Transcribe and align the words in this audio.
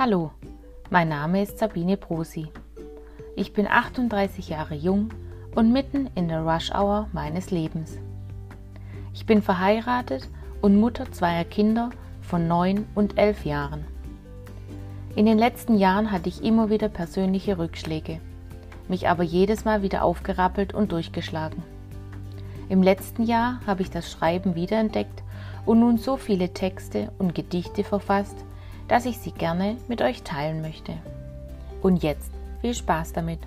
Hallo, 0.00 0.30
mein 0.90 1.08
Name 1.08 1.42
ist 1.42 1.58
Sabine 1.58 1.96
Brosi. 1.96 2.46
Ich 3.34 3.52
bin 3.52 3.66
38 3.66 4.48
Jahre 4.48 4.76
jung 4.76 5.08
und 5.56 5.72
mitten 5.72 6.08
in 6.14 6.28
der 6.28 6.42
Rush 6.42 6.70
Hour 6.70 7.08
meines 7.12 7.50
Lebens. 7.50 7.98
Ich 9.12 9.26
bin 9.26 9.42
verheiratet 9.42 10.28
und 10.62 10.78
Mutter 10.78 11.10
zweier 11.10 11.42
Kinder 11.42 11.90
von 12.20 12.46
9 12.46 12.86
und 12.94 13.18
11 13.18 13.44
Jahren. 13.44 13.84
In 15.16 15.26
den 15.26 15.36
letzten 15.36 15.76
Jahren 15.76 16.12
hatte 16.12 16.28
ich 16.28 16.44
immer 16.44 16.70
wieder 16.70 16.88
persönliche 16.88 17.58
Rückschläge, 17.58 18.20
mich 18.86 19.08
aber 19.08 19.24
jedes 19.24 19.64
Mal 19.64 19.82
wieder 19.82 20.04
aufgerappelt 20.04 20.74
und 20.74 20.92
durchgeschlagen. 20.92 21.64
Im 22.68 22.84
letzten 22.84 23.24
Jahr 23.24 23.58
habe 23.66 23.82
ich 23.82 23.90
das 23.90 24.08
Schreiben 24.08 24.54
wiederentdeckt 24.54 25.24
und 25.66 25.80
nun 25.80 25.98
so 25.98 26.16
viele 26.16 26.52
Texte 26.52 27.10
und 27.18 27.34
Gedichte 27.34 27.82
verfasst, 27.82 28.44
dass 28.88 29.04
ich 29.04 29.18
sie 29.18 29.32
gerne 29.32 29.76
mit 29.86 30.02
euch 30.02 30.22
teilen 30.22 30.60
möchte. 30.60 30.94
Und 31.82 32.02
jetzt 32.02 32.32
viel 32.60 32.74
Spaß 32.74 33.12
damit! 33.12 33.40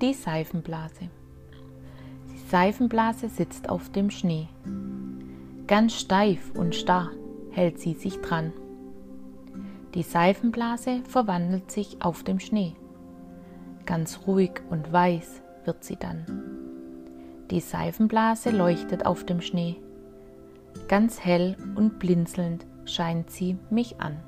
Die 0.00 0.14
Seifenblase. 0.14 1.10
Die 2.32 2.38
Seifenblase 2.48 3.28
sitzt 3.28 3.68
auf 3.68 3.90
dem 3.90 4.10
Schnee. 4.10 4.48
Ganz 5.66 5.94
steif 5.94 6.52
und 6.54 6.76
starr 6.76 7.10
hält 7.50 7.80
sie 7.80 7.94
sich 7.94 8.20
dran. 8.20 8.52
Die 9.94 10.04
Seifenblase 10.04 11.02
verwandelt 11.08 11.72
sich 11.72 12.00
auf 12.00 12.22
dem 12.22 12.38
Schnee. 12.38 12.76
Ganz 13.88 14.20
ruhig 14.26 14.60
und 14.68 14.92
weiß 14.92 15.40
wird 15.64 15.82
sie 15.82 15.96
dann. 15.96 16.26
Die 17.50 17.60
Seifenblase 17.60 18.50
leuchtet 18.50 19.06
auf 19.06 19.24
dem 19.24 19.40
Schnee. 19.40 19.76
Ganz 20.88 21.24
hell 21.24 21.56
und 21.74 21.98
blinzelnd 21.98 22.66
scheint 22.84 23.30
sie 23.30 23.56
mich 23.70 23.98
an. 23.98 24.22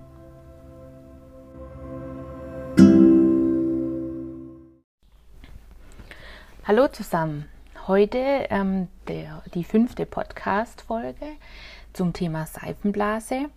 Hallo 6.64 6.88
zusammen. 6.88 7.44
Heute 7.86 8.16
ähm, 8.48 8.88
der, 9.08 9.42
die 9.52 9.64
fünfte 9.64 10.06
Podcast-Folge 10.06 11.26
zum 11.92 12.14
Thema 12.14 12.46
Seifenblase. 12.46 13.50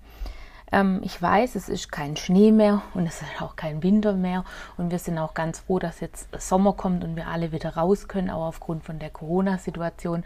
Ähm, 0.74 1.02
ich 1.04 1.22
weiß, 1.22 1.54
es 1.56 1.70
ist 1.70 1.92
kein 1.92 2.18
Schnee 2.18 2.52
mehr 2.52 2.82
und 2.96 3.06
es 3.06 3.22
ist 3.22 3.42
auch 3.42 3.56
kein 3.56 3.84
Winter 3.84 4.14
mehr 4.14 4.44
und 4.76 4.92
wir 4.92 4.98
sind 4.98 5.20
auch 5.20 5.36
ganz 5.36 5.60
froh, 5.60 5.78
dass 5.78 6.00
jetzt 6.00 6.28
Sommer 6.42 6.74
kommt 6.74 7.04
und 7.04 7.16
wir 7.16 7.28
alle 7.28 7.52
wieder 7.52 7.76
raus 7.76 8.08
können, 8.08 8.32
auch 8.32 8.48
aufgrund 8.48 8.84
von 8.84 8.98
der 8.98 9.12
Corona-Situation. 9.12 10.24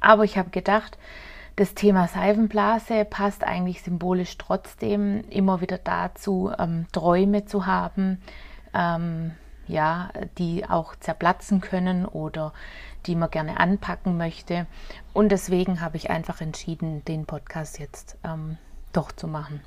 Aber 0.00 0.24
ich 0.24 0.38
habe 0.38 0.48
gedacht, 0.48 0.96
das 1.56 1.74
Thema 1.74 2.08
Seifenblase 2.08 3.04
passt 3.04 3.44
eigentlich 3.44 3.82
symbolisch 3.82 4.38
trotzdem 4.38 5.22
immer 5.28 5.60
wieder 5.60 5.78
dazu, 5.78 6.50
ähm, 6.58 6.86
Träume 6.92 7.44
zu 7.44 7.66
haben, 7.66 8.20
ähm, 8.72 9.32
ja, 9.66 10.10
die 10.38 10.64
auch 10.66 10.96
zerplatzen 10.96 11.60
können 11.60 12.06
oder 12.06 12.54
die 13.04 13.14
man 13.14 13.30
gerne 13.30 13.60
anpacken 13.60 14.16
möchte. 14.16 14.66
Und 15.12 15.30
deswegen 15.30 15.80
habe 15.82 15.98
ich 15.98 16.08
einfach 16.08 16.40
entschieden, 16.40 17.04
den 17.04 17.26
Podcast 17.26 17.78
jetzt 17.78 18.16
ähm, 18.24 18.58
doch 18.96 19.12
zu 19.12 19.28
machen. 19.28 19.60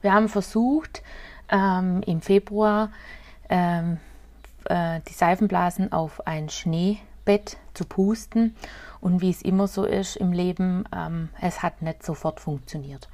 Wir 0.00 0.12
haben 0.12 0.28
versucht, 0.28 1.02
ähm, 1.48 2.02
im 2.06 2.20
Februar 2.20 2.90
ähm, 3.48 3.98
äh, 4.64 5.00
die 5.08 5.12
Seifenblasen 5.12 5.92
auf 5.92 6.26
ein 6.26 6.48
Schneebett 6.48 7.56
zu 7.74 7.84
pusten. 7.84 8.56
Und 9.00 9.20
wie 9.20 9.30
es 9.30 9.42
immer 9.42 9.66
so 9.66 9.84
ist 9.84 10.16
im 10.16 10.32
Leben, 10.32 10.84
ähm, 10.94 11.28
es 11.40 11.62
hat 11.62 11.82
nicht 11.82 12.04
sofort 12.04 12.40
funktioniert. 12.40 13.08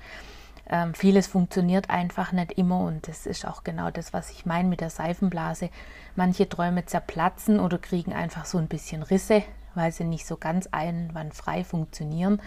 Ähm, 0.71 0.93
vieles 0.95 1.27
funktioniert 1.27 1.89
einfach 1.89 2.33
nicht 2.33 2.53
immer 2.53 2.81
und 2.81 3.09
das 3.09 3.25
ist 3.25 3.47
auch 3.47 3.65
genau 3.65 3.91
das, 3.91 4.13
was 4.13 4.31
ich 4.31 4.45
meine 4.45 4.69
mit 4.69 4.83
der 4.83 4.91
Seifenblase. 4.91 5.71
Manche 6.15 6.47
Träume 6.47 6.85
zerplatzen 6.85 7.59
oder 7.59 7.79
kriegen 7.79 8.13
einfach 8.13 8.45
so 8.45 8.59
ein 8.59 8.69
bisschen 8.69 9.03
Risse, 9.03 9.43
weil 9.75 9.93
sie 9.93 10.05
nicht 10.05 10.27
so 10.27 10.37
ganz 10.37 10.69
einwandfrei 10.71 11.65
funktionieren. 11.65 12.43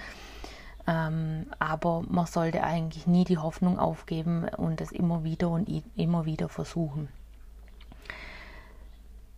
Ähm, 0.91 1.45
aber 1.57 2.03
man 2.09 2.25
sollte 2.25 2.63
eigentlich 2.63 3.07
nie 3.07 3.23
die 3.23 3.37
Hoffnung 3.37 3.79
aufgeben 3.79 4.49
und 4.57 4.81
es 4.81 4.91
immer 4.91 5.23
wieder 5.23 5.49
und 5.49 5.69
immer 5.95 6.25
wieder 6.25 6.49
versuchen. 6.49 7.07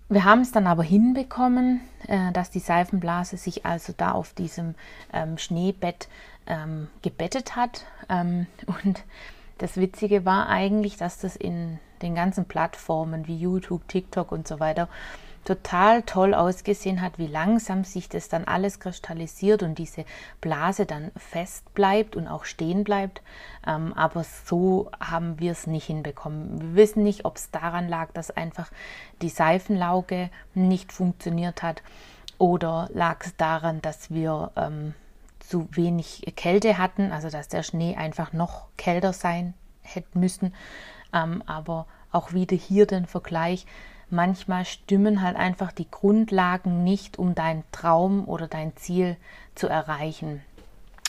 Wir 0.09 0.25
haben 0.25 0.41
es 0.41 0.51
dann 0.51 0.65
aber 0.65 0.81
hinbekommen, 0.81 1.81
äh, 2.07 2.31
dass 2.31 2.49
die 2.49 2.59
Seifenblase 2.59 3.37
sich 3.37 3.67
also 3.67 3.93
da 3.95 4.13
auf 4.13 4.33
diesem 4.33 4.73
ähm, 5.13 5.37
Schneebett 5.37 6.07
ähm, 6.47 6.87
gebettet 7.03 7.55
hat. 7.55 7.85
Ähm, 8.09 8.47
und 8.83 9.03
das 9.59 9.77
Witzige 9.77 10.25
war 10.25 10.49
eigentlich, 10.49 10.97
dass 10.97 11.19
das 11.19 11.35
in 11.35 11.79
den 12.03 12.15
ganzen 12.15 12.45
Plattformen 12.45 13.27
wie 13.27 13.37
YouTube, 13.37 13.87
TikTok 13.87 14.31
und 14.31 14.47
so 14.47 14.59
weiter 14.59 14.87
total 15.45 16.03
toll 16.03 16.33
ausgesehen 16.33 17.01
hat, 17.01 17.17
wie 17.17 17.27
langsam 17.27 17.83
sich 17.83 18.07
das 18.09 18.29
dann 18.29 18.45
alles 18.45 18.79
kristallisiert 18.79 19.63
und 19.63 19.77
diese 19.77 20.05
Blase 20.41 20.85
dann 20.85 21.11
fest 21.17 21.73
bleibt 21.73 22.15
und 22.15 22.27
auch 22.27 22.45
stehen 22.45 22.83
bleibt. 22.83 23.21
Ähm, 23.67 23.93
aber 23.93 24.23
so 24.23 24.89
haben 24.99 25.39
wir 25.39 25.51
es 25.51 25.67
nicht 25.67 25.85
hinbekommen. 25.85 26.61
Wir 26.61 26.75
wissen 26.75 27.03
nicht, 27.03 27.25
ob 27.25 27.37
es 27.37 27.51
daran 27.51 27.89
lag, 27.89 28.11
dass 28.13 28.31
einfach 28.31 28.71
die 29.21 29.29
Seifenlauge 29.29 30.29
nicht 30.53 30.93
funktioniert 30.93 31.61
hat 31.61 31.83
oder 32.37 32.89
lag 32.93 33.17
es 33.25 33.35
daran, 33.35 33.81
dass 33.81 34.11
wir 34.11 34.51
ähm, 34.55 34.93
zu 35.39 35.67
wenig 35.71 36.33
Kälte 36.35 36.77
hatten, 36.77 37.11
also 37.11 37.29
dass 37.29 37.49
der 37.49 37.63
Schnee 37.63 37.95
einfach 37.95 38.31
noch 38.33 38.67
kälter 38.77 39.11
sein 39.11 39.53
hätte 39.81 40.17
müssen. 40.17 40.53
Ähm, 41.13 41.43
aber 41.45 41.85
auch 42.11 42.33
wieder 42.33 42.55
hier 42.55 42.85
den 42.85 43.05
Vergleich 43.05 43.65
manchmal 44.13 44.63
stimmen 44.65 45.21
halt 45.21 45.35
einfach 45.35 45.71
die 45.71 45.89
Grundlagen 45.89 46.83
nicht, 46.83 47.17
um 47.19 47.35
deinen 47.35 47.63
Traum 47.71 48.27
oder 48.27 48.47
dein 48.47 48.75
Ziel 48.77 49.17
zu 49.55 49.67
erreichen. 49.67 50.41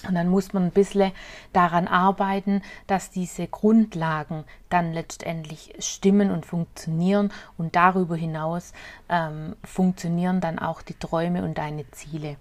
Und 0.08 0.16
dann 0.16 0.28
muss 0.28 0.52
man 0.52 0.64
ein 0.64 0.70
bisschen 0.70 1.12
daran 1.54 1.88
arbeiten, 1.88 2.62
dass 2.86 3.10
diese 3.10 3.46
Grundlagen 3.46 4.44
dann 4.68 4.92
letztendlich 4.92 5.74
stimmen 5.78 6.30
und 6.30 6.44
funktionieren. 6.44 7.32
Und 7.56 7.74
darüber 7.74 8.14
hinaus 8.14 8.74
ähm, 9.08 9.56
funktionieren 9.64 10.42
dann 10.42 10.58
auch 10.58 10.82
die 10.82 10.98
Träume 10.98 11.42
und 11.42 11.56
deine 11.56 11.90
Ziele. 11.92 12.36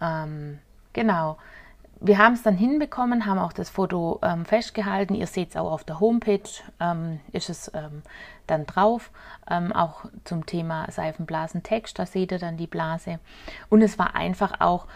Ähm, 0.00 0.60
genau 0.94 1.36
wir 2.00 2.18
haben 2.18 2.34
es 2.34 2.42
dann 2.42 2.56
hinbekommen, 2.56 3.26
haben 3.26 3.38
auch 3.38 3.52
das 3.52 3.70
Foto 3.70 4.20
ähm, 4.22 4.44
festgehalten. 4.44 5.14
Ihr 5.14 5.26
seht 5.26 5.50
es 5.50 5.56
auch 5.56 5.72
auf 5.72 5.84
der 5.84 6.00
Homepage, 6.00 6.48
ähm, 6.80 7.20
ist 7.32 7.50
es 7.50 7.70
ähm, 7.74 8.02
dann 8.46 8.66
drauf. 8.66 9.10
Ähm, 9.50 9.72
auch 9.72 10.04
zum 10.24 10.46
Thema 10.46 10.90
Seifenblasentext, 10.90 11.98
da 11.98 12.06
seht 12.06 12.32
ihr 12.32 12.38
dann 12.38 12.56
die 12.56 12.66
Blase. 12.66 13.18
Und 13.68 13.82
es 13.82 13.98
war 13.98 14.14
einfach 14.14 14.60
auch 14.60 14.86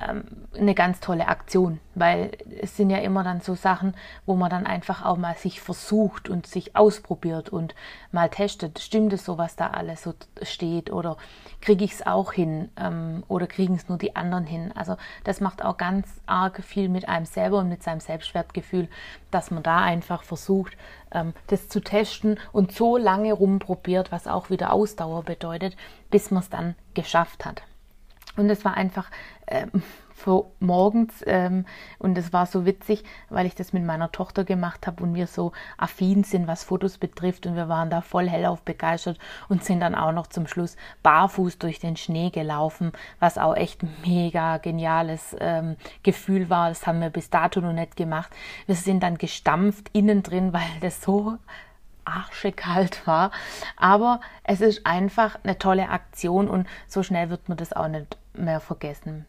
ähm, 0.00 0.24
eine 0.58 0.74
ganz 0.74 1.00
tolle 1.00 1.28
Aktion, 1.28 1.80
weil 1.94 2.32
es 2.60 2.76
sind 2.76 2.90
ja 2.90 2.98
immer 2.98 3.24
dann 3.24 3.40
so 3.40 3.54
Sachen, 3.54 3.94
wo 4.26 4.34
man 4.36 4.50
dann 4.50 4.66
einfach 4.66 5.04
auch 5.04 5.16
mal 5.16 5.36
sich 5.36 5.60
versucht 5.60 6.28
und 6.28 6.46
sich 6.46 6.76
ausprobiert 6.76 7.50
und 7.50 7.74
mal 8.10 8.28
testet, 8.30 8.78
stimmt 8.78 9.12
es 9.12 9.24
so, 9.24 9.38
was 9.38 9.56
da 9.56 9.68
alles 9.68 10.02
so 10.02 10.14
steht 10.42 10.90
oder 10.90 11.16
kriege 11.60 11.84
ich 11.84 11.92
es 11.92 12.06
auch 12.06 12.32
hin 12.32 12.70
ähm, 12.76 13.22
oder 13.28 13.46
kriegen 13.46 13.74
es 13.74 13.88
nur 13.88 13.98
die 13.98 14.16
anderen 14.16 14.46
hin. 14.46 14.72
Also 14.74 14.96
das 15.24 15.40
macht 15.40 15.64
auch 15.64 15.76
ganz 15.76 16.08
arg 16.26 16.62
viel 16.62 16.88
mit 16.88 17.08
einem 17.08 17.26
selber 17.26 17.58
und 17.58 17.68
mit 17.68 17.82
seinem 17.82 18.00
Selbstwertgefühl, 18.00 18.88
dass 19.30 19.50
man 19.50 19.62
da 19.62 19.78
einfach 19.78 20.22
versucht, 20.22 20.76
ähm, 21.12 21.34
das 21.48 21.68
zu 21.68 21.80
testen 21.80 22.38
und 22.52 22.72
so 22.72 22.96
lange 22.96 23.32
rumprobiert, 23.32 24.10
was 24.10 24.26
auch 24.26 24.48
wieder 24.48 24.72
Ausdauer 24.72 25.22
bedeutet, 25.22 25.76
bis 26.10 26.30
man 26.30 26.42
es 26.42 26.48
dann 26.48 26.76
geschafft 26.94 27.44
hat. 27.44 27.62
Und 28.36 28.48
es 28.48 28.64
war 28.64 28.74
einfach 28.74 29.10
ähm, 29.52 29.82
morgens 30.60 31.24
ähm, 31.26 31.64
und 31.98 32.16
es 32.16 32.32
war 32.32 32.46
so 32.46 32.64
witzig, 32.64 33.04
weil 33.28 33.46
ich 33.46 33.54
das 33.54 33.72
mit 33.72 33.84
meiner 33.84 34.12
Tochter 34.12 34.44
gemacht 34.44 34.86
habe 34.86 35.02
und 35.02 35.14
wir 35.14 35.26
so 35.26 35.52
affin 35.76 36.24
sind, 36.24 36.46
was 36.46 36.64
Fotos 36.64 36.98
betrifft 36.98 37.46
und 37.46 37.56
wir 37.56 37.68
waren 37.68 37.90
da 37.90 38.00
voll 38.00 38.28
hellauf 38.28 38.62
begeistert 38.62 39.18
und 39.48 39.64
sind 39.64 39.80
dann 39.80 39.94
auch 39.94 40.12
noch 40.12 40.28
zum 40.28 40.46
Schluss 40.46 40.76
barfuß 41.02 41.58
durch 41.58 41.80
den 41.80 41.96
Schnee 41.96 42.30
gelaufen, 42.30 42.92
was 43.18 43.38
auch 43.38 43.56
echt 43.56 43.80
mega 44.06 44.58
geniales 44.58 45.36
ähm, 45.40 45.76
Gefühl 46.02 46.50
war. 46.50 46.68
Das 46.68 46.86
haben 46.86 47.00
wir 47.00 47.10
bis 47.10 47.30
dato 47.30 47.60
noch 47.60 47.72
nicht 47.72 47.96
gemacht. 47.96 48.30
Wir 48.66 48.76
sind 48.76 49.02
dann 49.02 49.18
gestampft 49.18 49.90
innen 49.92 50.22
drin, 50.22 50.52
weil 50.52 50.62
das 50.80 51.02
so 51.02 51.38
arschekalt 52.04 53.06
war. 53.06 53.30
Aber 53.76 54.20
es 54.44 54.60
ist 54.60 54.86
einfach 54.86 55.38
eine 55.44 55.58
tolle 55.58 55.88
Aktion 55.88 56.48
und 56.48 56.66
so 56.88 57.02
schnell 57.02 57.30
wird 57.30 57.48
man 57.48 57.58
das 57.58 57.72
auch 57.72 57.88
nicht 57.88 58.16
mehr 58.34 58.60
vergessen. 58.60 59.26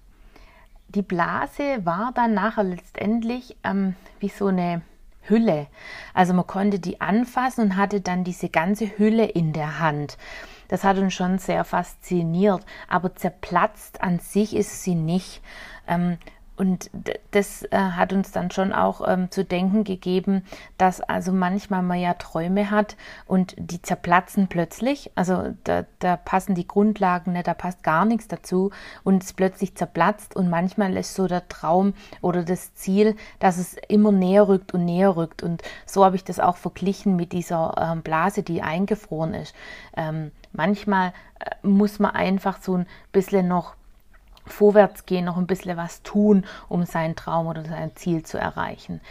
Die 0.95 1.01
Blase 1.01 1.85
war 1.85 2.11
dann 2.13 2.33
nachher 2.33 2.63
letztendlich 2.63 3.57
ähm, 3.63 3.95
wie 4.19 4.29
so 4.29 4.47
eine 4.47 4.83
Hülle. 5.23 5.67
Also 6.13 6.33
man 6.33 6.45
konnte 6.45 6.79
die 6.79 7.01
anfassen 7.01 7.61
und 7.61 7.77
hatte 7.77 8.01
dann 8.01 8.23
diese 8.23 8.49
ganze 8.49 8.97
Hülle 8.97 9.25
in 9.25 9.53
der 9.53 9.79
Hand. 9.79 10.17
Das 10.67 10.83
hat 10.83 10.97
uns 10.97 11.13
schon 11.13 11.39
sehr 11.39 11.63
fasziniert, 11.63 12.65
aber 12.87 13.15
zerplatzt 13.15 14.01
an 14.01 14.19
sich 14.19 14.55
ist 14.55 14.83
sie 14.83 14.95
nicht. 14.95 15.41
Ähm, 15.87 16.17
und 16.55 16.91
das 17.31 17.63
äh, 17.63 17.77
hat 17.77 18.13
uns 18.13 18.31
dann 18.31 18.51
schon 18.51 18.73
auch 18.73 19.01
ähm, 19.07 19.31
zu 19.31 19.43
denken 19.43 19.83
gegeben, 19.83 20.43
dass 20.77 21.01
also 21.01 21.31
manchmal 21.31 21.81
man 21.81 21.99
ja 21.99 22.13
Träume 22.13 22.69
hat 22.69 22.95
und 23.25 23.55
die 23.57 23.81
zerplatzen 23.81 24.47
plötzlich. 24.47 25.11
Also 25.15 25.55
da, 25.63 25.85
da 25.97 26.15
passen 26.15 26.53
die 26.53 26.67
Grundlagen 26.67 27.33
nicht, 27.33 27.47
da 27.47 27.55
passt 27.55 27.81
gar 27.81 28.05
nichts 28.05 28.27
dazu 28.27 28.69
und 29.03 29.23
es 29.23 29.33
plötzlich 29.33 29.73
zerplatzt 29.73 30.35
und 30.35 30.49
manchmal 30.49 30.95
ist 30.95 31.15
so 31.15 31.27
der 31.27 31.47
Traum 31.47 31.95
oder 32.21 32.43
das 32.43 32.75
Ziel, 32.75 33.15
dass 33.39 33.57
es 33.57 33.75
immer 33.87 34.11
näher 34.11 34.47
rückt 34.47 34.75
und 34.75 34.85
näher 34.85 35.15
rückt. 35.15 35.41
Und 35.41 35.63
so 35.87 36.05
habe 36.05 36.15
ich 36.15 36.23
das 36.23 36.39
auch 36.39 36.57
verglichen 36.57 37.15
mit 37.15 37.31
dieser 37.31 37.75
ähm, 37.79 38.03
Blase, 38.03 38.43
die 38.43 38.61
eingefroren 38.61 39.33
ist. 39.33 39.55
Ähm, 39.97 40.31
manchmal 40.51 41.13
äh, 41.39 41.67
muss 41.67 41.97
man 41.97 42.11
einfach 42.11 42.61
so 42.61 42.77
ein 42.77 42.87
bisschen 43.11 43.47
noch 43.47 43.73
vorwärts 44.45 45.05
gehen, 45.05 45.25
noch 45.25 45.37
ein 45.37 45.47
bisschen 45.47 45.77
was 45.77 46.03
tun, 46.03 46.45
um 46.69 46.85
seinen 46.85 47.15
Traum 47.15 47.47
oder 47.47 47.63
sein 47.63 47.95
Ziel 47.95 48.23
zu 48.23 48.37
erreichen. 48.37 49.01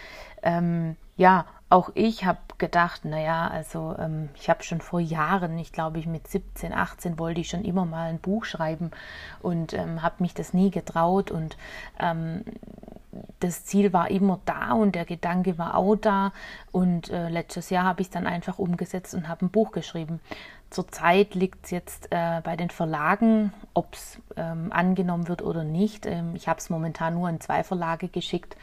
Ähm, 0.43 0.97
ja, 1.17 1.47
auch 1.73 1.91
ich 1.95 2.27
habe 2.27 2.39
gedacht, 2.59 3.07
naja, 3.07 3.49
also 3.49 3.97
ähm, 3.99 4.29
ich 4.35 4.51
habe 4.51 4.63
schon 4.63 4.83
vor 4.83 5.01
Jahren, 5.01 5.59
ich 5.59 5.73
glaube 5.73 5.99
ich 5.99 6.07
mit 6.07 6.29
17, 6.29 6.73
18 6.73 7.19
wollte 7.19 7.41
ich 7.41 7.49
schon 7.49 7.65
immer 7.65 7.87
mal 7.87 8.11
ein 8.11 8.19
Buch 8.19 8.45
schreiben 8.45 8.91
und 9.41 9.73
ähm, 9.73 10.03
habe 10.03 10.17
mich 10.19 10.35
das 10.35 10.53
nie 10.53 10.71
getraut 10.71 11.31
und 11.31 11.57
ähm, 11.99 12.45
das 13.41 13.65
Ziel 13.65 13.93
war 13.93 14.11
immer 14.11 14.41
da 14.45 14.73
und 14.73 14.95
der 14.95 15.05
Gedanke 15.05 15.59
war 15.59 15.77
auch 15.77 15.97
da 15.97 16.33
und 16.71 17.11
äh, 17.11 17.29
letztes 17.29 17.71
Jahr 17.71 17.85
habe 17.85 18.01
ich 18.01 18.09
es 18.09 18.13
dann 18.13 18.27
einfach 18.27 18.59
umgesetzt 18.59 19.15
und 19.15 19.29
habe 19.29 19.47
ein 19.47 19.51
Buch 19.51 19.73
geschrieben. 19.73 20.21
Zurzeit 20.71 21.35
liegt 21.35 21.67
es 21.67 21.71
jetzt 21.71 22.09
äh, 22.11 22.41
bei 22.43 22.57
den 22.57 22.71
Verlagen, 22.71 23.53
ob 23.75 23.93
es 23.95 24.19
ähm, 24.37 24.73
angenommen 24.73 25.29
wird 25.29 25.43
oder 25.43 25.65
nicht. 25.65 26.07
Ähm, 26.07 26.35
ich 26.35 26.49
habe 26.49 26.59
es 26.61 26.71
momentan 26.71 27.15
nur 27.15 27.29
in 27.29 27.41
zwei 27.41 27.63
Verlage 27.63 28.09
geschickt, 28.09 28.57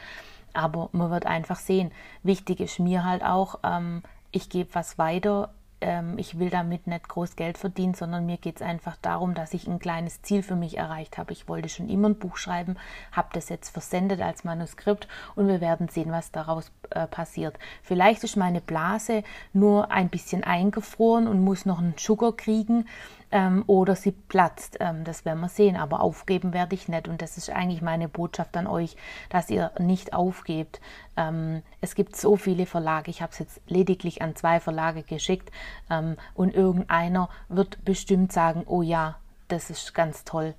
aber 0.52 0.88
man 0.92 1.10
wird 1.10 1.26
einfach 1.26 1.58
sehen. 1.58 1.92
Wichtig 2.24 2.58
ist 2.60 2.80
mir 2.80 3.04
halt 3.04 3.22
auch, 3.22 3.60
ähm, 3.62 4.02
ich 4.32 4.50
gebe 4.50 4.74
was 4.74 4.98
weiter 4.98 5.50
ähm, 5.80 6.18
ich 6.18 6.38
will 6.38 6.50
damit 6.50 6.86
nicht 6.86 7.08
groß 7.08 7.36
Geld 7.36 7.58
verdienen, 7.58 7.94
sondern 7.94 8.26
mir 8.26 8.36
geht 8.36 8.56
es 8.56 8.62
einfach 8.62 8.96
darum, 9.02 9.34
dass 9.34 9.54
ich 9.54 9.66
ein 9.66 9.78
kleines 9.78 10.22
Ziel 10.22 10.42
für 10.42 10.56
mich 10.56 10.76
erreicht 10.76 11.18
habe. 11.18 11.32
Ich 11.32 11.48
wollte 11.48 11.68
schon 11.68 11.88
immer 11.88 12.08
ein 12.08 12.18
Buch 12.18 12.36
schreiben, 12.36 12.76
habe 13.12 13.28
das 13.32 13.48
jetzt 13.48 13.70
versendet 13.70 14.20
als 14.20 14.44
Manuskript 14.44 15.08
und 15.34 15.48
wir 15.48 15.60
werden 15.60 15.88
sehen, 15.88 16.12
was 16.12 16.30
daraus 16.32 16.70
äh, 16.90 17.06
passiert. 17.06 17.58
Vielleicht 17.82 18.24
ist 18.24 18.36
meine 18.36 18.60
Blase 18.60 19.22
nur 19.52 19.90
ein 19.90 20.08
bisschen 20.08 20.44
eingefroren 20.44 21.26
und 21.26 21.42
muss 21.42 21.66
noch 21.66 21.78
einen 21.78 21.94
Sugar 21.98 22.36
kriegen 22.36 22.86
ähm, 23.32 23.64
oder 23.66 23.96
sie 23.96 24.12
platzt. 24.12 24.76
Ähm, 24.80 25.04
das 25.04 25.24
werden 25.24 25.40
wir 25.40 25.48
sehen, 25.48 25.76
aber 25.76 26.00
aufgeben 26.00 26.52
werde 26.52 26.74
ich 26.74 26.88
nicht. 26.88 27.08
Und 27.08 27.22
das 27.22 27.36
ist 27.36 27.50
eigentlich 27.50 27.82
meine 27.82 28.08
Botschaft 28.08 28.56
an 28.56 28.66
euch, 28.66 28.96
dass 29.28 29.50
ihr 29.50 29.72
nicht 29.78 30.12
aufgebt. 30.12 30.80
Ähm, 31.16 31.62
es 31.80 31.94
gibt 31.94 32.16
so 32.16 32.36
viele 32.36 32.66
Verlage, 32.66 33.10
ich 33.10 33.22
habe 33.22 33.32
es 33.32 33.38
jetzt 33.38 33.60
lediglich 33.66 34.22
an 34.22 34.36
zwei 34.36 34.60
Verlage 34.60 35.02
geschickt 35.02 35.50
ähm, 35.90 36.16
und 36.34 36.54
irgendeiner 36.54 37.28
wird 37.48 37.84
bestimmt 37.84 38.32
sagen, 38.32 38.64
oh 38.66 38.82
ja, 38.82 39.16
das 39.48 39.70
ist 39.70 39.94
ganz 39.94 40.24
toll 40.24 40.54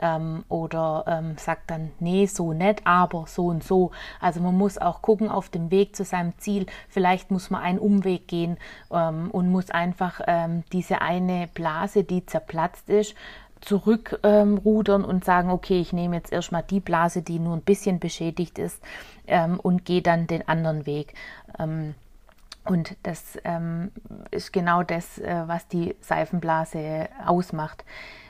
ähm, 0.00 0.44
oder 0.48 1.04
ähm, 1.06 1.36
sagt 1.38 1.70
dann, 1.70 1.90
nee, 2.00 2.26
so 2.26 2.52
nicht, 2.52 2.86
aber 2.86 3.24
so 3.26 3.46
und 3.46 3.64
so. 3.64 3.90
Also 4.20 4.40
man 4.40 4.56
muss 4.56 4.78
auch 4.78 5.02
gucken 5.02 5.28
auf 5.28 5.48
dem 5.48 5.70
Weg 5.70 5.96
zu 5.96 6.04
seinem 6.04 6.36
Ziel. 6.38 6.66
Vielleicht 6.88 7.30
muss 7.30 7.50
man 7.50 7.62
einen 7.62 7.78
Umweg 7.78 8.28
gehen 8.28 8.56
ähm, 8.90 9.30
und 9.30 9.50
muss 9.50 9.70
einfach 9.70 10.20
ähm, 10.26 10.64
diese 10.72 11.00
eine 11.00 11.48
Blase, 11.54 12.04
die 12.04 12.26
zerplatzt 12.26 12.88
ist, 12.88 13.14
zurückrudern 13.60 15.02
ähm, 15.02 15.08
und 15.08 15.24
sagen, 15.24 15.50
okay, 15.50 15.80
ich 15.80 15.92
nehme 15.92 16.16
jetzt 16.16 16.32
erstmal 16.32 16.62
die 16.62 16.80
Blase, 16.80 17.22
die 17.22 17.38
nur 17.38 17.56
ein 17.56 17.62
bisschen 17.62 17.98
beschädigt 17.98 18.58
ist 18.58 18.82
ähm, 19.26 19.58
und 19.58 19.84
gehe 19.84 20.02
dann 20.02 20.26
den 20.26 20.46
anderen 20.46 20.84
Weg. 20.86 21.14
Und 22.66 22.96
das 23.04 23.38
ähm, 23.44 23.92
ist 24.30 24.52
genau 24.52 24.82
das, 24.82 25.18
äh, 25.18 25.44
was 25.46 25.68
die 25.68 25.94
Seifenblase 26.00 27.08
ausmacht. 27.24 27.84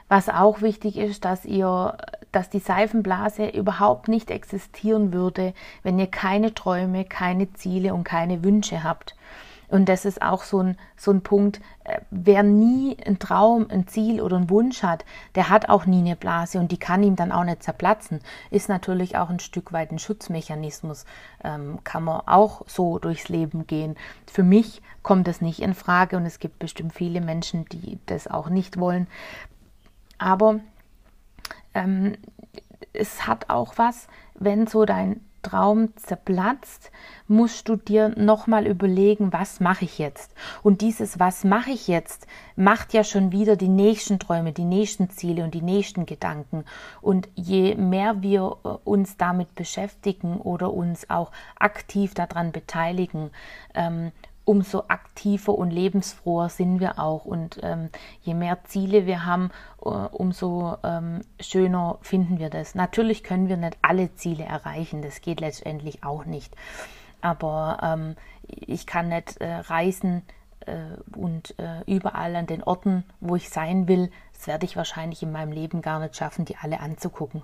Was 0.09 0.29
auch 0.29 0.63
wichtig 0.63 0.97
ist, 0.97 1.25
dass 1.25 1.45
ihr, 1.45 1.97
dass 2.31 2.49
die 2.49 2.61
Seifenblase 2.61 3.49
überhaupt 3.49 4.09
nicht 4.09 4.31
existieren 4.31 5.13
würde, 5.13 5.53
wenn 5.83 5.99
ihr 5.99 6.07
keine 6.07 6.55
Träume, 6.55 7.05
keine 7.05 7.53
Ziele 7.55 7.93
und 7.93 8.05
keine 8.05 8.45
Wünsche 8.45 8.85
habt. 8.85 9.17
Und 9.69 9.89
das 9.89 10.05
ist 10.05 10.23
auch 10.23 10.43
so 10.45 10.61
ein, 10.61 10.79
so 10.97 11.11
ein 11.11 11.23
Punkt, 11.23 11.61
äh, 11.85 11.99
wer 12.11 12.43
nie 12.43 12.97
einen 13.05 13.19
Traum, 13.19 13.67
ein 13.69 13.89
Ziel 13.89 14.21
oder 14.21 14.37
einen 14.37 14.51
Wunsch 14.51 14.83
hat, 14.83 15.05
der 15.35 15.49
hat 15.49 15.69
auch 15.69 15.87
nie 15.87 15.99
eine 15.99 16.17
Blase 16.17 16.59
und 16.59 16.71
die 16.71 16.79
kann 16.79 17.03
ihm 17.03 17.17
dann 17.17 17.33
auch 17.33 17.45
nicht 17.45 17.63
zerplatzen. 17.63 18.21
Ist 18.51 18.69
natürlich 18.69 19.17
auch 19.17 19.29
ein 19.29 19.41
Stück 19.41 19.73
weit 19.73 19.91
ein 19.91 19.99
Schutzmechanismus, 19.99 21.05
ähm, 21.43 21.81
kann 21.83 22.05
man 22.05 22.23
auch 22.27 22.63
so 22.69 22.99
durchs 22.99 23.29
Leben 23.29 23.67
gehen. 23.67 23.97
Für 24.31 24.45
mich 24.45 24.83
kommt 25.03 25.27
das 25.27 25.41
nicht 25.41 25.61
in 25.61 25.75
Frage 25.75 26.17
und 26.17 26.27
es 26.27 26.39
gibt 26.39 26.59
bestimmt 26.59 26.93
viele 26.93 27.21
Menschen, 27.21 27.65
die 27.67 27.99
das 28.07 28.29
auch 28.29 28.49
nicht 28.49 28.79
wollen. 28.79 29.09
Aber 30.19 30.61
ähm, 31.75 32.17
es 32.93 33.27
hat 33.27 33.51
auch 33.51 33.75
was, 33.77 34.09
wenn 34.35 34.67
so 34.67 34.85
dein 34.85 35.21
Traum 35.47 35.95
zerplatzt, 35.97 36.91
musst 37.29 37.69
du 37.69 37.77
dir 37.77 38.09
nochmal 38.17 38.67
überlegen, 38.67 39.33
was 39.33 39.61
mache 39.61 39.85
ich 39.85 39.99
jetzt? 39.99 40.35
Und 40.65 40.81
dieses 40.81 41.21
Was 41.21 41.45
mache 41.45 41.71
ich 41.71 41.87
jetzt 41.87 42.27
macht 42.57 42.95
ja 42.95 43.05
schon 43.05 43.31
wieder 43.31 43.55
die 43.55 43.69
nächsten 43.69 44.19
Träume, 44.19 44.53
die 44.53 44.65
nächsten 44.65 45.11
Ziele 45.11 45.45
und 45.45 45.55
die 45.55 45.63
nächsten 45.63 46.05
Gedanken. 46.05 46.65
Und 47.01 47.29
je 47.37 47.77
mehr 47.77 48.23
wir 48.23 48.57
äh, 48.65 48.69
uns 48.85 49.17
damit 49.17 49.55
beschäftigen 49.55 50.39
oder 50.39 50.73
uns 50.73 51.09
auch 51.11 51.31
aktiv 51.59 52.15
daran 52.15 52.51
beteiligen, 52.51 53.31
ähm, 53.75 54.11
umso 54.47 54.85
aktiver 54.87 55.59
und 55.59 55.71
lebensfroher 55.71 56.49
sind 56.49 56.81
wir 56.81 56.99
auch. 56.99 57.27
Und 57.27 57.59
ähm, 57.63 57.91
je 58.23 58.33
mehr 58.33 58.65
Ziele 58.65 59.05
wir 59.05 59.27
haben, 59.27 59.51
äh, 59.85 59.89
umso 59.89 60.77
ähm, 60.83 61.21
schöner 61.41 61.99
finden 62.01 62.39
wir 62.39 62.49
das. 62.49 62.75
Natürlich 62.75 63.23
können 63.25 63.49
wir 63.49 63.57
nicht 63.59 63.77
alle 63.83 64.15
Ziele 64.15 64.45
erreichen, 64.45 65.03
das 65.03 65.21
geht 65.21 65.41
letztendlich 65.41 66.05
auch 66.05 66.25
nicht. 66.25 66.55
Aber 67.21 67.79
ähm, 67.83 68.17
ich 68.47 68.87
kann 68.87 69.09
nicht 69.09 69.41
äh, 69.41 69.53
reisen 69.53 70.23
äh, 70.61 70.75
und 71.17 71.59
äh, 71.59 71.83
überall 71.87 72.37
an 72.37 72.47
den 72.47 72.63
Orten, 72.63 73.03
wo 73.21 73.35
ich 73.35 73.51
sein 73.51 73.89
will, 73.89 74.13
das 74.33 74.47
werde 74.47 74.65
ich 74.65 74.77
wahrscheinlich 74.77 75.25
in 75.25 75.33
meinem 75.33 75.51
Leben 75.51 75.83
gar 75.83 75.99
nicht 75.99 76.15
schaffen, 76.15 76.45
die 76.45 76.57
alle 76.57 76.79
anzugucken. 76.79 77.43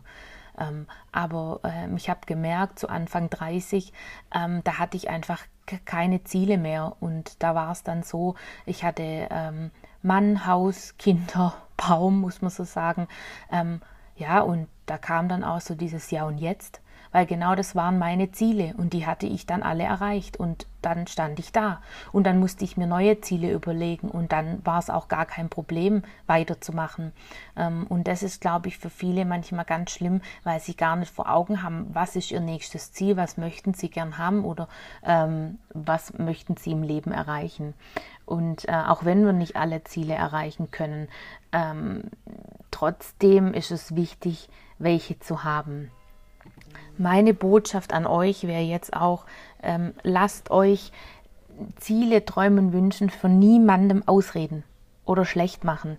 Ähm, 0.58 0.86
aber 1.12 1.60
ähm, 1.64 1.96
ich 1.96 2.10
habe 2.10 2.20
gemerkt, 2.26 2.78
zu 2.78 2.88
Anfang 2.88 3.30
30, 3.30 3.92
ähm, 4.34 4.60
da 4.64 4.78
hatte 4.78 4.96
ich 4.96 5.08
einfach 5.08 5.42
keine 5.84 6.24
Ziele 6.24 6.58
mehr. 6.58 6.96
Und 7.00 7.42
da 7.42 7.54
war 7.54 7.70
es 7.70 7.82
dann 7.82 8.02
so, 8.02 8.34
ich 8.66 8.84
hatte 8.84 9.28
ähm, 9.30 9.70
Mann, 10.02 10.46
Haus, 10.46 10.96
Kinder, 10.98 11.54
Baum, 11.76 12.20
muss 12.20 12.42
man 12.42 12.50
so 12.50 12.64
sagen. 12.64 13.08
Ähm, 13.50 13.80
ja, 14.16 14.40
und 14.40 14.68
da 14.86 14.98
kam 14.98 15.28
dann 15.28 15.42
auch 15.42 15.60
so 15.60 15.74
dieses 15.74 16.10
Ja 16.10 16.24
und 16.24 16.38
Jetzt 16.38 16.81
weil 17.10 17.26
genau 17.26 17.54
das 17.54 17.74
waren 17.74 17.98
meine 17.98 18.32
Ziele 18.32 18.74
und 18.76 18.92
die 18.92 19.06
hatte 19.06 19.26
ich 19.26 19.46
dann 19.46 19.62
alle 19.62 19.84
erreicht 19.84 20.36
und 20.36 20.66
dann 20.80 21.06
stand 21.06 21.38
ich 21.38 21.52
da. 21.52 21.80
Und 22.12 22.24
dann 22.24 22.40
musste 22.40 22.64
ich 22.64 22.76
mir 22.76 22.86
neue 22.86 23.20
Ziele 23.20 23.52
überlegen 23.52 24.08
und 24.08 24.32
dann 24.32 24.64
war 24.64 24.78
es 24.78 24.90
auch 24.90 25.08
gar 25.08 25.26
kein 25.26 25.48
Problem 25.48 26.02
weiterzumachen. 26.26 27.12
Ähm, 27.56 27.86
und 27.88 28.08
das 28.08 28.22
ist 28.22 28.40
glaube 28.40 28.68
ich 28.68 28.78
für 28.78 28.90
viele 28.90 29.24
manchmal 29.24 29.64
ganz 29.64 29.90
schlimm, 29.90 30.20
weil 30.44 30.60
sie 30.60 30.74
gar 30.74 30.96
nicht 30.96 31.12
vor 31.12 31.30
Augen 31.30 31.62
haben, 31.62 31.90
was 31.92 32.16
ist 32.16 32.30
ihr 32.30 32.40
nächstes 32.40 32.92
Ziel, 32.92 33.16
was 33.16 33.36
möchten 33.36 33.74
sie 33.74 33.90
gern 33.90 34.18
haben 34.18 34.44
oder 34.44 34.68
ähm, 35.04 35.58
was 35.72 36.18
möchten 36.18 36.56
sie 36.56 36.72
im 36.72 36.82
Leben 36.82 37.12
erreichen. 37.12 37.74
Und 38.24 38.68
äh, 38.68 38.72
auch 38.72 39.04
wenn 39.04 39.24
wir 39.24 39.32
nicht 39.32 39.56
alle 39.56 39.84
Ziele 39.84 40.14
erreichen 40.14 40.70
können, 40.70 41.08
ähm, 41.52 42.04
trotzdem 42.70 43.52
ist 43.52 43.70
es 43.70 43.94
wichtig, 43.94 44.48
welche 44.78 45.18
zu 45.18 45.44
haben. 45.44 45.90
Meine 46.98 47.34
Botschaft 47.34 47.92
an 47.92 48.06
euch 48.06 48.46
wäre 48.46 48.62
jetzt 48.62 48.94
auch, 48.94 49.24
ähm, 49.62 49.92
lasst 50.02 50.50
euch 50.50 50.92
Ziele, 51.76 52.24
Träumen, 52.24 52.72
Wünschen 52.72 53.10
von 53.10 53.38
niemandem 53.38 54.06
ausreden 54.06 54.64
oder 55.04 55.24
schlecht 55.24 55.64
machen. 55.64 55.98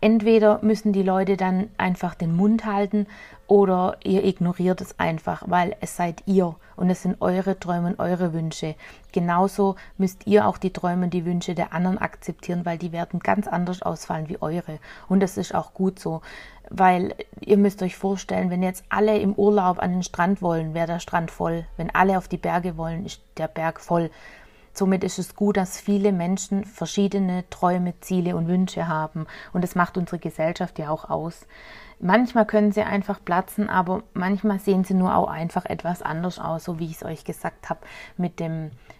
Entweder 0.00 0.60
müssen 0.62 0.92
die 0.92 1.02
Leute 1.02 1.36
dann 1.36 1.68
einfach 1.76 2.14
den 2.14 2.34
Mund 2.34 2.64
halten 2.64 3.06
oder 3.46 3.96
ihr 4.02 4.24
ignoriert 4.24 4.80
es 4.80 4.98
einfach, 4.98 5.44
weil 5.46 5.76
es 5.80 5.96
seid 5.96 6.22
ihr 6.26 6.56
und 6.76 6.90
es 6.90 7.02
sind 7.02 7.20
eure 7.20 7.58
Träume 7.58 7.88
und 7.88 7.98
eure 8.00 8.32
Wünsche. 8.32 8.74
Genauso 9.12 9.76
müsst 9.98 10.26
ihr 10.26 10.46
auch 10.46 10.58
die 10.58 10.72
Träume 10.72 11.04
und 11.04 11.14
die 11.14 11.24
Wünsche 11.24 11.54
der 11.54 11.72
anderen 11.72 11.98
akzeptieren, 11.98 12.64
weil 12.64 12.78
die 12.78 12.92
werden 12.92 13.20
ganz 13.20 13.46
anders 13.46 13.82
ausfallen 13.82 14.28
wie 14.28 14.40
eure. 14.40 14.78
Und 15.08 15.20
das 15.20 15.36
ist 15.36 15.54
auch 15.54 15.74
gut 15.74 15.98
so, 15.98 16.22
weil 16.70 17.14
ihr 17.40 17.56
müsst 17.56 17.82
euch 17.82 17.96
vorstellen, 17.96 18.50
wenn 18.50 18.62
jetzt 18.62 18.84
alle 18.88 19.18
im 19.18 19.34
Urlaub 19.34 19.78
an 19.78 19.92
den 19.92 20.02
Strand 20.02 20.42
wollen, 20.42 20.74
wäre 20.74 20.86
der 20.86 21.00
Strand 21.00 21.30
voll. 21.30 21.66
Wenn 21.76 21.94
alle 21.94 22.18
auf 22.18 22.28
die 22.28 22.38
Berge 22.38 22.76
wollen, 22.76 23.06
ist 23.06 23.20
der 23.36 23.48
Berg 23.48 23.80
voll. 23.80 24.10
Somit 24.76 25.04
ist 25.04 25.18
es 25.18 25.34
gut, 25.34 25.56
dass 25.56 25.80
viele 25.80 26.12
Menschen 26.12 26.66
verschiedene 26.66 27.48
Träume, 27.48 27.98
Ziele 28.00 28.36
und 28.36 28.46
Wünsche 28.46 28.88
haben. 28.88 29.26
Und 29.54 29.64
das 29.64 29.74
macht 29.74 29.96
unsere 29.96 30.18
Gesellschaft 30.18 30.78
ja 30.78 30.90
auch 30.90 31.08
aus. 31.08 31.46
Manchmal 31.98 32.44
können 32.44 32.72
sie 32.72 32.82
einfach 32.82 33.24
platzen, 33.24 33.70
aber 33.70 34.02
manchmal 34.12 34.58
sehen 34.58 34.84
sie 34.84 34.92
nur 34.92 35.16
auch 35.16 35.28
einfach 35.28 35.64
etwas 35.64 36.02
anders 36.02 36.38
aus, 36.38 36.64
so 36.64 36.78
wie 36.78 36.84
ich 36.84 36.96
es 36.96 37.04
euch 37.04 37.24
gesagt 37.24 37.70
habe, 37.70 37.80
mit 38.18 38.42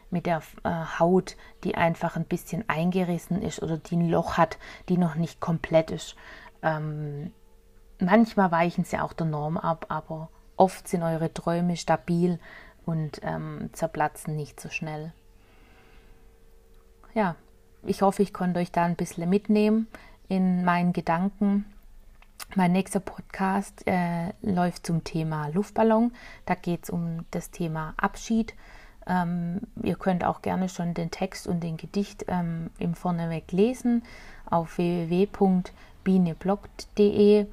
mit 0.08 0.24
der 0.24 0.40
äh, 0.64 0.70
Haut, 0.98 1.36
die 1.62 1.74
einfach 1.74 2.16
ein 2.16 2.24
bisschen 2.24 2.66
eingerissen 2.70 3.42
ist 3.42 3.62
oder 3.62 3.76
die 3.76 3.96
ein 3.96 4.08
Loch 4.08 4.38
hat, 4.38 4.56
die 4.88 4.96
noch 4.96 5.16
nicht 5.16 5.40
komplett 5.40 5.90
ist. 5.90 6.16
Ähm, 6.62 7.32
manchmal 7.98 8.50
weichen 8.50 8.84
sie 8.84 8.98
auch 8.98 9.12
der 9.12 9.26
Norm 9.26 9.58
ab, 9.58 9.86
aber 9.90 10.30
oft 10.56 10.88
sind 10.88 11.02
eure 11.02 11.34
Träume 11.34 11.76
stabil 11.76 12.38
und 12.86 13.20
ähm, 13.24 13.68
zerplatzen 13.72 14.36
nicht 14.36 14.58
so 14.58 14.70
schnell 14.70 15.12
ja, 17.16 17.34
ich 17.82 18.02
hoffe, 18.02 18.22
ich 18.22 18.32
konnte 18.32 18.60
euch 18.60 18.70
da 18.70 18.84
ein 18.84 18.94
bisschen 18.94 19.28
mitnehmen 19.28 19.88
in 20.28 20.64
meinen 20.64 20.92
Gedanken. 20.92 21.64
Mein 22.54 22.70
nächster 22.72 23.00
Podcast 23.00 23.84
äh, 23.86 24.32
läuft 24.42 24.86
zum 24.86 25.02
Thema 25.02 25.48
Luftballon. 25.48 26.12
Da 26.44 26.54
geht 26.54 26.84
es 26.84 26.90
um 26.90 27.24
das 27.30 27.50
Thema 27.50 27.94
Abschied. 27.96 28.54
Ähm, 29.06 29.62
ihr 29.82 29.96
könnt 29.96 30.24
auch 30.24 30.42
gerne 30.42 30.68
schon 30.68 30.92
den 30.92 31.10
Text 31.10 31.46
und 31.46 31.62
den 31.62 31.78
Gedicht 31.78 32.26
ähm, 32.28 32.68
im 32.78 32.94
Vorneweg 32.94 33.50
lesen 33.50 34.02
auf 34.44 34.76
www.bieneblogt.de 34.76 37.46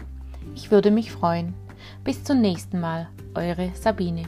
Ich 0.55 0.71
würde 0.71 0.91
mich 0.91 1.11
freuen. 1.11 1.55
Bis 2.05 2.23
zum 2.23 2.41
nächsten 2.41 2.79
Mal, 2.79 3.09
eure 3.35 3.71
Sabine. 3.75 4.23